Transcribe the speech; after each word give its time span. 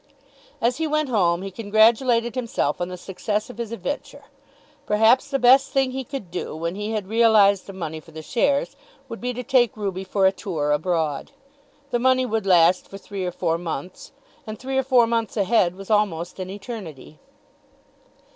As 0.59 0.77
he 0.77 0.87
went 0.87 1.09
home 1.09 1.43
he 1.43 1.51
congratulated 1.51 2.33
himself 2.33 2.81
on 2.81 2.87
the 2.87 2.97
success 2.97 3.51
of 3.51 3.59
his 3.59 3.71
adventure. 3.71 4.23
Perhaps 4.87 5.29
the 5.29 5.37
best 5.37 5.69
thing 5.71 5.91
he 5.91 6.03
could 6.03 6.31
do 6.31 6.55
when 6.55 6.73
he 6.73 6.93
had 6.93 7.07
realised 7.07 7.67
the 7.67 7.73
money 7.73 7.99
for 7.99 8.09
the 8.09 8.23
shares 8.23 8.75
would 9.07 9.21
be 9.21 9.31
to 9.31 9.43
take 9.43 9.77
Ruby 9.77 10.03
for 10.03 10.25
a 10.25 10.31
tour 10.31 10.71
abroad. 10.71 11.29
The 11.91 11.99
money 11.99 12.25
would 12.25 12.47
last 12.47 12.87
for 12.87 12.97
three 12.97 13.25
or 13.27 13.31
four 13.31 13.59
months, 13.59 14.11
and 14.47 14.57
three 14.57 14.79
or 14.79 14.83
four 14.83 15.05
months 15.05 15.37
ahead 15.37 15.75
was 15.75 15.91
almost 15.91 16.39
an 16.39 16.49
eternity. 16.49 17.19